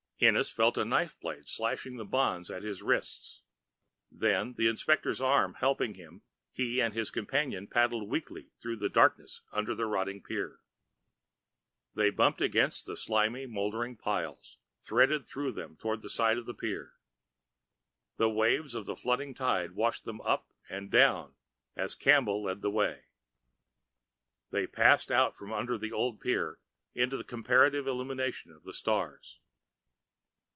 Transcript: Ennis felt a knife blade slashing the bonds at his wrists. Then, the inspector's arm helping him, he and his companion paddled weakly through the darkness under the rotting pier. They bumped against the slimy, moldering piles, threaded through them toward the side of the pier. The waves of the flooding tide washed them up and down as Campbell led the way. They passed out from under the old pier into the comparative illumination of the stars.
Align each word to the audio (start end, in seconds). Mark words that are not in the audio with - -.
Ennis 0.23 0.51
felt 0.51 0.77
a 0.77 0.85
knife 0.85 1.19
blade 1.19 1.47
slashing 1.47 1.97
the 1.97 2.05
bonds 2.05 2.51
at 2.51 2.61
his 2.61 2.83
wrists. 2.83 3.41
Then, 4.11 4.53
the 4.53 4.67
inspector's 4.67 5.19
arm 5.19 5.55
helping 5.55 5.95
him, 5.95 6.21
he 6.51 6.79
and 6.79 6.93
his 6.93 7.09
companion 7.09 7.65
paddled 7.65 8.07
weakly 8.07 8.51
through 8.59 8.75
the 8.75 8.87
darkness 8.87 9.41
under 9.51 9.73
the 9.73 9.87
rotting 9.87 10.21
pier. 10.21 10.59
They 11.95 12.11
bumped 12.11 12.39
against 12.39 12.85
the 12.85 12.95
slimy, 12.95 13.47
moldering 13.47 13.97
piles, 13.97 14.59
threaded 14.79 15.25
through 15.25 15.53
them 15.53 15.75
toward 15.75 16.03
the 16.03 16.07
side 16.09 16.37
of 16.37 16.45
the 16.45 16.53
pier. 16.53 16.93
The 18.17 18.29
waves 18.29 18.75
of 18.75 18.85
the 18.85 18.95
flooding 18.95 19.33
tide 19.33 19.71
washed 19.71 20.05
them 20.05 20.21
up 20.21 20.47
and 20.69 20.91
down 20.91 21.33
as 21.75 21.95
Campbell 21.95 22.43
led 22.43 22.61
the 22.61 22.69
way. 22.69 23.05
They 24.51 24.67
passed 24.67 25.09
out 25.11 25.35
from 25.35 25.51
under 25.51 25.79
the 25.79 25.91
old 25.91 26.19
pier 26.21 26.59
into 26.93 27.17
the 27.17 27.23
comparative 27.23 27.87
illumination 27.87 28.51
of 28.51 28.65
the 28.65 28.73
stars. 28.73 29.39